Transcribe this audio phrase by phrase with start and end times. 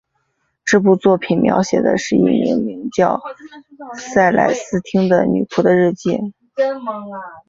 [0.65, 3.21] 这部作品描写的是一名名叫
[3.99, 6.17] 塞莱丝汀的女仆的日记。